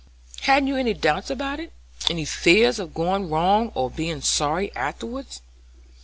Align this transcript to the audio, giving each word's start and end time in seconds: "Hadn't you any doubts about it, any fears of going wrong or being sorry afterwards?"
"Hadn't 0.39 0.65
you 0.67 0.77
any 0.77 0.95
doubts 0.95 1.29
about 1.29 1.59
it, 1.59 1.71
any 2.09 2.25
fears 2.25 2.79
of 2.79 2.95
going 2.95 3.29
wrong 3.29 3.71
or 3.75 3.91
being 3.91 4.21
sorry 4.23 4.75
afterwards?" 4.75 5.41